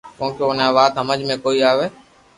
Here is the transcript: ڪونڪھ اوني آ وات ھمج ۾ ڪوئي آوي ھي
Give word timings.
ڪونڪھ 0.17 0.39
اوني 0.45 0.63
آ 0.73 0.75
وات 0.75 0.93
ھمج 1.01 1.19
۾ 1.29 1.35
ڪوئي 1.43 1.59
آوي 1.69 1.85
ھي 1.87 1.89